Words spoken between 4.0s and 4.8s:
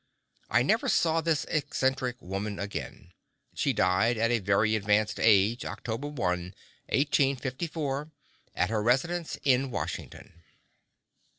at a very